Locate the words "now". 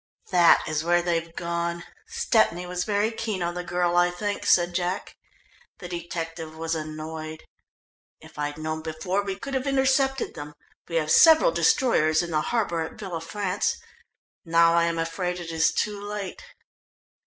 14.43-14.73